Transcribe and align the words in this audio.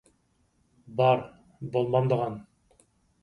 بار، 1.01 1.19
بولمامدىغان. 1.75 2.39